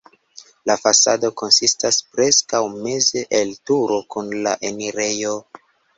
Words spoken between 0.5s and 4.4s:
La fasado konsistas preskaŭ meze el turo kun